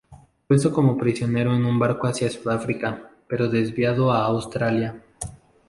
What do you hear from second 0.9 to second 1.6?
prisionero